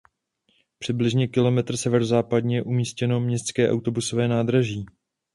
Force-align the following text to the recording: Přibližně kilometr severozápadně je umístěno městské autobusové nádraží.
Přibližně 0.79 1.27
kilometr 1.27 1.77
severozápadně 1.77 2.57
je 2.57 2.63
umístěno 2.63 3.19
městské 3.19 3.71
autobusové 3.71 4.27
nádraží. 4.27 4.85